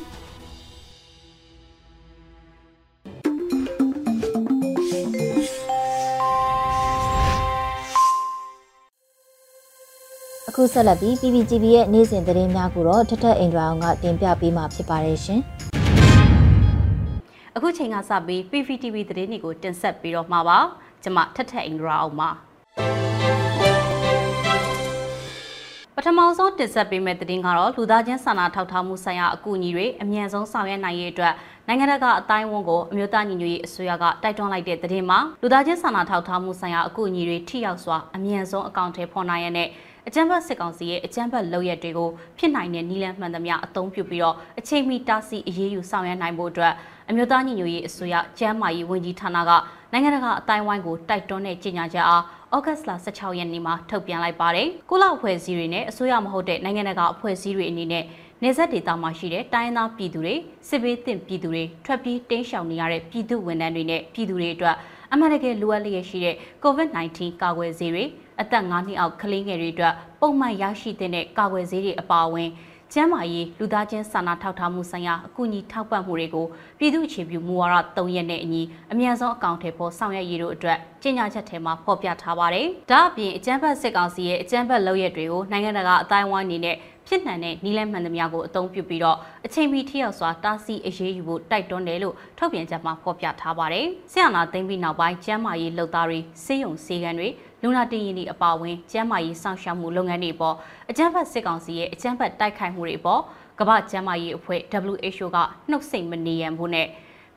[10.49, 15.41] အခုဆက်လက်ပြီး PPGB ရဲ့နေ့စဉ်သတင်းများကိုတော့ထထအင်ဒရာအောင်ကတင်ပြပေးမှာဖြစ်ပါတယ်ရှင်။
[17.55, 20.59] အခုချိန်ကစပြီး PPTV သတင်းတွေကိုတင်ဆက်ပြီးတော့မှာပါ။
[21.03, 22.31] ကျွန်မထထအင်ဒရာအောင်ပါ။
[25.97, 31.33] ပထမဆုံးတင်ဆက်ပေးမယ့်သတင်းကတော့လူသားချင်းစာနာထောက်ထားမှုဆိုင်ရာအကူအညီတွေအမြန်ဆုံးဆောင်ရွက်နိုင်ရေးအတွက်
[31.67, 39.67] နိုင်ငံတကာအတိုင်းအဝန်ကိုအမျိုးသားညီညွတ်ရေးအစိုးရကတိုက်တွန်းလိုက်တဲ့သတင်းမှာလူသားချင်းစာနာထောက်ထားမှုဆိုင်ရာအကူအညီတွေထိရောက်စွာအမြန်ဆုံးအကောင့်ထဲပေါ်နိုင်ရတဲ့
[40.07, 46.73] အကြမ်းဖက်စစ်ကောင်စီရဲ့အကြမ်းဖက်လုပ်ရက်တွေကိုဖြစ်နိုင်တဲ့နည်းလမ်းမှန်သမျှအသုံးပြုပြီးတော့အချိန်မီတားဆီးအရေးယူဆောင်ရွက်နိုင်ဖို့အတွက်
[47.09, 49.51] အမျိုးသားညီညွတ်ရေးအစိုးရကျန်းမာရေးဝန်ကြီးဌာနက
[49.91, 52.23] နိုင်ငံတကာအတိုင်းဝိုင်းကိုတိုက်တွန်းတဲ့ကြေညာချက်အား
[52.55, 58.03] ဩဂတ်စ်လ16ရက်နေ့မှာထုတ်ပြန်လိုက်ပါတယ်။ကုလအဖွဲ့အစည်းတွေနဲ့အစိုးရမဟုတ်တဲ့နိုင်ငံတကာအဖွဲ့အစည်းတွေအနေနဲ့
[58.43, 60.35] နေဆက်ဒေသမှာရှိတဲ့တိုင်းသားပြည်သူတွေ
[60.69, 64.75] စစ်ဘေးသင့်ပြည်သူတွေထွက်ပြေးတိမ်းရှောင်နေရတဲ့ပြည်သူဝန်ထမ်းတွေနဲ့ပြည်သူတွေအတွက်
[65.11, 68.03] အမှန်တကယ်လိုအပ်လျက်ရှိတဲ့ COVID-19 ကာကွယ်ဆေးတွေ
[68.41, 72.49] အသက်9နှစ်အောက်ကလေးငယ်တွေအတွက်ပုံမှန်ရရှိတဲ့ကာကွယ်ဆေးတွေအပါအဝင်
[72.97, 76.45] ကျန်းမာရေးလူသားချင်းစာနာထောက်ထားမှုဆိုင်ရာအကူအညီထောက်ပံ့မှုတွေကို
[76.79, 86.75] ပြည်သူ့အခြေပြုမူဝါဒ၃ရက်နဲ့အညီအမြန်ဆုံးအကောင့်ထဲပေါ်ဆောင်ရွက်ရေးတို့အတွက်ကြေညာချက်ထဲမှာဖော်ပြထားပါတယ်။ဒါ့အပြင်အကြမ်းဖက်စစ်ကောင်စီရဲ့အကြမ်းဖက်လုပ်ရက်တွေကိုနိုင်ငံတကာအတိုင်းအဝိုင်းအနေနဲ့
[87.07, 97.29] ဖြစ်နိုင်တဲ့နီးလန်းမှန်သမျှကိုအသုံးပြုပြီးတော့အချိန်မီထိရောက်စွာတားဆီးအရေးယူဖို့တိုက်တွန်းတယ်လို့ထုတ်ပြန်ချက်မှာဖော်ပြထားပါတယ်။ဆရာနာသိမ်းပြီးနောက်ပိုင်းကျန်းမာရေးလှုပ်သားတွေစေယုံစေကံတွေ
[97.65, 100.55] လူနာတင်ရင်ဒီအပါဝင်ကျန်းမာရေးစောင့်ရှောက်မှုလုပ်ငန်းတွေပေါ်
[100.89, 103.21] အကြမ်းဖက်စစ်ကောင်စီရဲ့အကြမ်းဖက်တိုက်ခိုက်မှုတွေပေါ်
[103.59, 104.61] ကမ္ဘာ့ကျန်းမာရေးအဖွဲ့
[104.93, 105.37] WHO က
[105.69, 106.87] နှုတ်ဆက်မနေရန်ဖို့နဲ့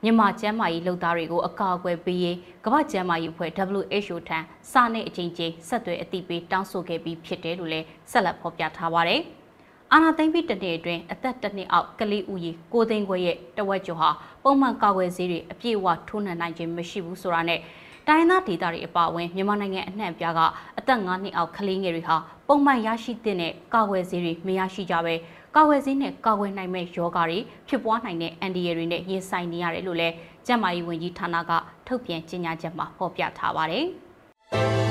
[0.03, 4.39] မြန်မာကျန်းမာရေးလုပ်သားတွေကိုအကာအကွယ်ပေးရေးကမ္ဘာ့ကျန်းမာရေးအဖွဲ့ WHO ထံ
[4.73, 9.21] စာနဲ့အချင်းချင်းဆက်သွယ်အသိပေးတောင်းဆိုခဲ့ပြီးဖြစ်တယ်လို့လည်းဆက်လက်ဖော်ပြထားပါတယ်။
[9.93, 14.11] အာနာသိမ့်ပြီးတနေ့အတွင်းအသက်တစ်နှစ်အောက်ကလေးဦးရေကိုသိန်းခွဲရဲ့တဝက်ကျော်ဟာ
[14.43, 17.61] ပုံမှန်ကာကွယ်ဆေးတွေအပြည့်အဝထိုးနှံနိုင်ခြင်းမရှိဘူးဆိုတာနဲ့
[18.09, 20.41] တိုင်းသားဒေသတွေအပါအဝင်မြန်မာနိုင်ငံအနှံ့အပြားက
[20.79, 22.17] အသက်9နှစ်အောက်ကလေးငယ်တွေဟာ
[22.49, 25.15] ပုံမှန်ရရှိတဲ့ကာကွယ်ဆေးတွေမရရှိကြဘဲ
[25.57, 30.15] ကာဝယ်ဆေးနဲ့ကာဝယ်နိုင်မဲ့ယောဂါတွေဖြစ်ပွားနိုင်တဲ့အန်ဒီရတွေနဲ့ရင်ဆိုင်နေရတယ်လို့လည်း
[30.47, 31.53] ကျန်းမာရေးဝန်ကြီးဌာနက
[31.87, 33.87] ထုတ်ပြန်ကြေညာချက်မှာဖော်ပြထားပါတယ်။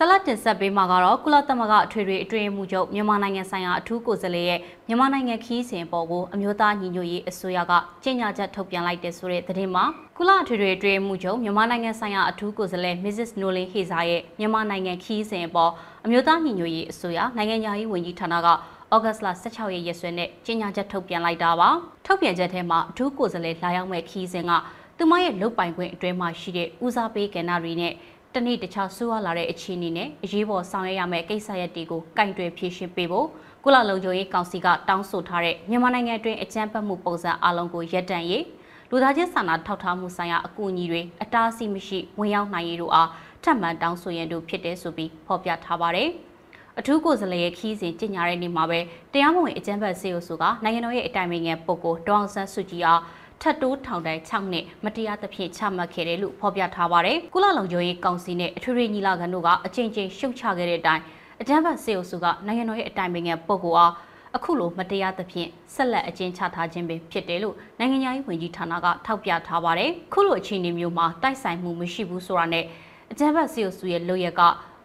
[0.00, 7.72] ဆလတ်တင်ဆက်ပေးမှာကတော့ကုလသမဂ္ဂအထွေထွေအတွင်းမှုချုပ်မြန်မာနိုင်ငံဆိုင်ရာအထူးကိုယ်စားလှယ်ရဲ့မြန်မာနိုင်ငံခီးစဉ်ပေါ်ကိုအမျိုးသားညီညွတ်ရေးအစိုးရက
[8.04, 9.84] ကြေညာချက်ထုတ်ပြန်လိုက်တဲ့ဆိုတဲ့သတင်းမှာ
[10.16, 13.30] ကုလအထွေထွေအတွင်းမှုချုပ်မြန်မာနိုင်ငံဆိုင်ရာအထူးကိုယ်စားလှယ် Mrs.
[13.40, 15.72] Nolan Heza ရဲ့မြန်မာနိုင်ငံခီးစဉ်ပေါ်
[16.04, 18.48] အမျိုးသားညီညွတ်ရေးအစိုးရနိုင်ငံညာရေးဝန်ကြီးဌာနက
[18.94, 21.68] ဩဂတ်စ်လ16ရက်ရက်စွဲနဲ့ကြေညာချက်ထုတ်ပြန်လိုက်တာပါ
[22.06, 24.52] ထုတ်ပြန်ချက်ထဲမှာအထူးကိုယ်စားလှယ်လာရောက်မဲ့ခီးစဉ်က
[24.98, 27.92] သူမရဲ့လုတ်ပိုင်ခွင့်အတွင်းမှာရှိတဲ့ဦးစားပေးကဏ္ဍတွေနဲ့
[28.34, 33.26] တနေ့တခြားဆိုးရွားလာတဲ့အခြေအနေနဲ့အရေးပေါ်ဆောင်ရွက်ရမယ့်ကိစ္စရပ်တွေကိုကင်တွယ်ဖြေရှင်းပေးဖို့
[33.64, 38.44] ကုလလုံခြုံရေးကောင်စီကတောင်းဆိုထားတဲ့မြန်မာနိုင်ငံအတွင်းအကြမ်းဖက်မှုပုံစံအလုံးကိုရပ်တန့်ရေး
[38.90, 43.08] လူသားချင်းစာနာထောက်ထားမှုဆိုင်ရာအကူအညီတွေအတားအဆီးမရှိဝင်ရောက်နိုင်ရေးတို့အား
[43.42, 46.08] ထပ်မံတောင်းဆိုရန်တို့ဖြစ်တဲ့ဆိုပြီးဖော်ပြထားပါတယ်။
[46.78, 48.80] အထူးကိုယ်စားလှယ်ရဲ့ခီးစဉ်ကြီးညာတဲ့နေ့မှာပဲ
[49.12, 53.00] တရားမဝင်အကြမ်းဖက်စေအုပ်စုကနိုင်ငံတော်ရဲ့အတိုင်ပင်ခံပုဂ္ဂိုလ်ဒေါအောင်ဆန်းစုကြည်အား
[53.42, 61.02] ထတ်တိုးထောင်တိုင်6နှစ်မတရားသဖြင့်ချမှတ်ခဲ့တယ်လို့ဖော်ပြထားပါတယ်။ကုလလုံခြုံရေးကောင်စီနဲ့အထွေထွေညီလာခံတို့ကအကြိမ်ကြိမ်ရှုတ်ချခဲ့တဲ့အတိုင်း
[61.40, 63.92] အကြမ်းဖက်စေအုပ်စုကနိုင်ငံတော်ရဲ့အတိုင်ပင်ခံပုဂ္ဂိုလ်အား
[64.36, 72.64] အခုလိုမတရားသဖြင့်ဆက်လက်အကျဉ်းချထားခြင်းပင်ဖြစ်တယ်လို့နိုင်ငံရေးဝန်ကြီးဌာနကထောက်ပြထားပါတယ်။ခုလိုအခြေအနေမျိုးမှာတိုက်ဆိုင်မှုမရှိဘူးဆိုတာနဲ့
[73.12, 74.42] အကြမ်းဖက်စေအုပ်စုရဲ့လုပ်ရက်က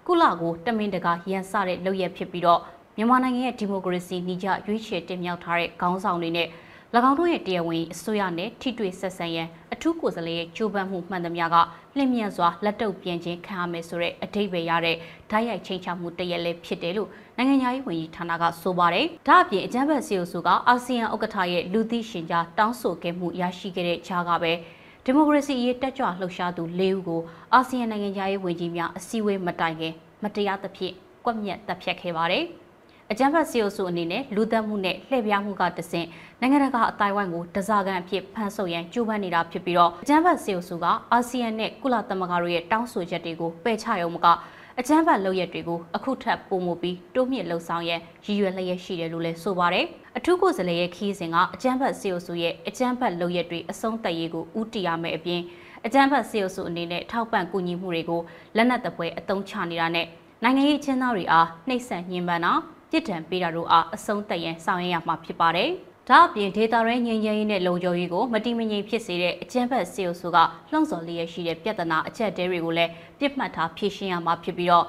[0.08, 2.62] ကုလကိုတမင်တကာရန်စတဲ့လုပ်ရက်ဖြစ်ပြီးတော့
[2.98, 6.48] မြန်မာနိုင်ငံရဲ့ဒီမိုကရေစီနှိကျရွေးချယ်တင်မြှောက်ထားတဲ့ခေါင်းဆောင်တွေနဲ့၎
[6.98, 11.56] င်းတို့ရဲ့တရားဝင်အစိုးရနဲ့ထိတွေ့ဆက်ဆံရန်အထူးကိုယ်စားလှယ်ရဲ့ကြိုးပမ်းမှုမှန်သမျှက
[11.98, 14.98] လျင်မြန်စွာလက်တုပ်ပြန်ခြင်းခံရမယ်ဆိုတဲ့အဓိပ္ပာယ်ရတဲ့
[15.30, 24.52] ဓာတ်ရိုက်ချင်းချမှုတရက်လည်းဖြစ်တယ်လို့နိုင်ငံရေးဝန်ကြီးဌာနကဆိုပါတယ်။ဒါ့အပြင်အကြမ်းဖက်စီအုပ်စုကအာဆီယံဥက္ကဋ္ဌရဲ့လူသိရှင်ကြားတောင်းဆိုခဲ့မှုရရှိခဲ့တဲ့ခြားကပဲ
[25.04, 27.22] ဒီမိုကရေစီရေးတက်ကြွလှုပ်ရှားသူ၄ဦးကို
[27.54, 30.94] အာဆီယံနိုင်ငံရေးဝန်ကြီးများအစည်းအဝေးမတိုင်ခင်မတရားသဖြင့်
[31.26, 32.46] ကွက်မြက်တပ်ဖြတ်ခဲ့ပါတယ်။
[33.12, 36.08] အကြမ်းဖက်စီအုပ်စုအနေနဲ့လူသက်မှုနဲ့လှည့်ပြားမှုကတဆင့်
[36.42, 44.28] နိုင်ငံတကာအတိုင်းဝိုင်းကိုတစားကန်အဖြစ်ဖန်ဆုပ်ရန်ကြိုးပမ်းနေတာဖြစ်ပြီးတော့အကြမ်းဖက်စီအုပ်စုကအာဆီယံနဲ့ကုလသမဂ္ဂတို့ရဲ့တောင်းဆိုချက်တွေကိုပယ်ချရုံမက
[44.80, 49.86] အကြမ်းဖက်လုပ်ရက်တွေကိုအခုထပ်ပုံမှုပြီးတိုးမြင့်လှုံ့ဆော်ရန်ရည်ရွယ်လျက်ရှိတယ်လို့လည်းဆိုပါတယ်။
[50.18, 55.42] အထူးကိုယ်စားလှယ်ရဲ့ခီးစဉ်ကအကြမ်းဖက်စီအုပ်စုရဲ့အကြမ်းဖက်လုပ်ရက်တွေအဆုံးသတ်ရေးကိုဦးတည်ရမယ်အပြင်
[55.86, 58.22] အကြမ်းဖက်စီအုပ်စုအနေနဲ့ထောက်ပံ့ကူညီမှုတွေကို
[58.56, 60.08] လက်နက်တပွဲအသုံးချနေတာနဲ့
[60.44, 62.54] နိုင်ငံရေးချင်းသားတွေအားနှိပ်စက်ညှဉ်းပန်းတာ
[62.94, 65.70] ပြစ်ဒဏ်ပေးတာတို့အားအဆုံးသတ်ရန်ဆောင်ရွက်ရမှာဖြစ်ပါတယ်။
[66.10, 70.38] ဒါအပြင်ဒေတာရဲငြိမ်းချမ်းရေးနဲ့လုံခြုံရေးကိုမတိမငြိမ်ဖြစ်စေတဲ့အကြမ်းဖက်စီအုပ်စုက
[70.72, 74.86] လှုံ့ဆော်လျက်ရှိတဲ့ပြဿနာအချက်တဲတွေကိုလည်းပြစ်မှတ်ထားဖြေရှင်းရမှာဖြစ်ပြီးတော့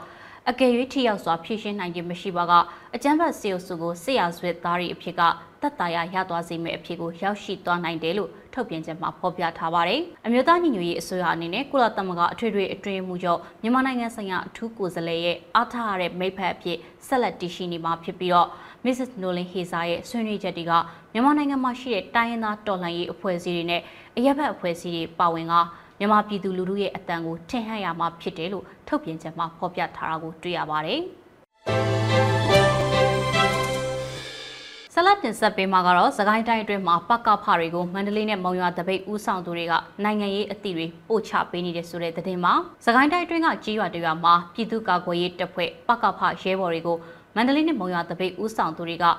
[0.50, 2.52] အကယ်၍ထိရောက်စွာဖြည့်ရှင်းနိုင်ခြင်းမရှိပါက
[2.94, 5.22] အကြမ်းဖက်စေအုပ်စုကိုစစ်ရာဇဝတ်သားတွေအဖြစ်က
[5.64, 18.48] တက်တာရရသွားစေမယ့်အဖြစ်ကိုရောက်ရှိသွားနိုင်တယ်လို့ထုတ်ပြန်ချက်မှာဖော်ပြထားပါတယ်။အမျိုးသားညီညွတ်ရေးအစိုးရအနေနဲ့ကုလသမဂ္ဂအထွေထွေအတွင်းမှုချုပ်မြန်မာနိုင်ငံဆိုင်ရာအထူးကိုယ်စားလှယ်ရဲ့အားထားရတဲ့မိဖက်အဖြစ်ဆက်လက်တည်ရှိနေမှာဖြစ်ပြီးတော့
[18.84, 19.10] Mrs.
[19.22, 20.72] Nolan Heza ရဲ့ဆွေးနွေးချက်တွေက
[21.12, 23.82] မြန်မာနိုင်ငံမှာရှိတဲ့တိုင်းရင်းသားတော်လှန်ရေးအဖွဲ့အစည်းတွေနဲ့
[24.16, 25.54] အရက်ဘက်အဖွဲ့အစည်းတွေပါဝင်က
[25.98, 31.00] မြန်မာပြည်သူလူထုရဲ့အတန်ကိုထင်ဟပ်ရမှာဖြစ်တယ်လို့ထုတ်ပြန်ချက်မှာဖော်ပြထားတာကိုတွေ့ရပါတယ်။
[34.96, 39.72] ဆလတ်တင်ဆက်ပေးမှာကတော့သခိုင်းတိုင်းအတွင်းမှာပကဖတွေကိုမန္တလေးနဲ့မုံရွာတပိတ်ဦးဆောင်သူတွေက
[40.04, 42.54] နိုင်ငံရေးအသည့်တွေပို့ချပေးနေတဲ့ဆိုတဲ့သတင်းမှာ
[42.84, 46.96] သခိုင်းတိုင်းအတွင်းကကြီးရွာတွေမှာပြည်သူ့ကာကွယ်ရေးတပ်ဖွဲ့ပကဖရဲဘော်တွေကို
[47.34, 49.10] မန္တလေးနဲ့မုံရွာတပိတ်ဦးဆောင်သူတွေကဩ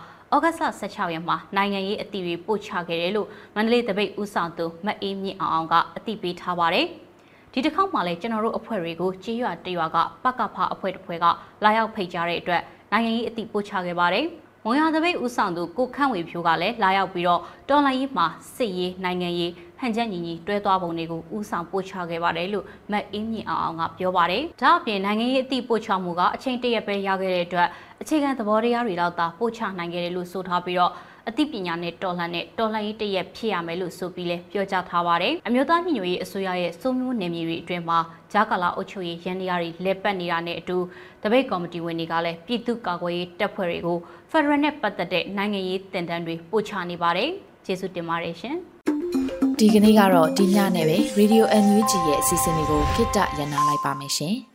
[0.44, 6.86] ဂတ်လ16ရက်မှာနိုင်ငံရေးအသီးတွေပို့ချခဲ့တယ်လို့မန္တလေးတပိတ်ဦးဆောင်သူမအေးမြင့်အောင်အောင်ကအသိပေးထားပါတယ်။
[7.54, 11.26] ဒီတစ်ခေါက်မှာလည်းကျွန်တော်တို့အဖွဲ့တွေကိုကြေးရွာတရွာကပကဖအဖွဲ့တစ်ဖွဲ့က
[11.64, 12.62] လာရောက်ဖိတ်ကြားတဲ့အတွက်
[12.92, 14.28] နိုင်ငံရေးအသီးပို့ချခဲ့ပါတယ်။
[14.68, 27.70] မွန်ရသပိတ်ဦးဆောင်သူကိုခန့်ဝေဖြိုးကလည်းလာရောက်ပြီးတော့တော်လိုင်းရေးမှာစစ်ရေးနိုင်ငံရေးဟန်ချက်ညီညီတွဲသွားပုံတွေကိုဦးဆောင်ပို့ချခဲ့ပါတယ်လို့မတ်အင်းမြင့်အောင်အောင်ကပြောပါတယ်။ဒါအပြင်နိုင်ငံရေးအသည့်ပို့ချမှုကအချိန်တရက်ပဲရခဲ့တဲ့အတွက်
[28.02, 30.92] အခြေခံသဘောတရားတွေတော့သာပို့ချနိုင်ခဲ့တယ်လို့ဆိုထားပြီးတော့
[31.30, 38.00] အသိပညာနဲ့တော်လှန်တဲ့တော်လှန်ရေးတရက်ဖြစ်ရမယ်လို့ဆိုပြီးလဲပြောကြားထားပါတယ်။အမျိုးသားညီညွတ်ရေးအစိုးရရဲ့စိုးမျိုးနယ်မြေတွေအတွင်းမှာ
[38.34, 40.78] ဂျာကာလာအုပ်ချုပ်ရေးရန်တရားတွေလက်ပတ်နေတာနဲ့အတူ
[41.24, 43.98] တပိတ်ကော်မတီဝင်တွေကလည်းပြည်သူ့ကာကွယ်ရေးတပ်ဖွဲ့တွေကို
[44.32, 47.30] ဖက်ဒရယ်နဲ့ပတ်သက်တဲ့နိုင်ငံရေးတင်ဒဏ်တွေပို့ချနေပါတယ်။
[47.66, 48.56] ကျေးဇူးတင်ပါတယ်ရှင်။
[49.60, 54.36] ဒီကနေ့ကတော့ဒီညနဲ့ပဲ Radio NUG ရဲ့အစီအစဉ်လေးကိုခਿੱတရနာလိုက်ပါမယ်ရှင်။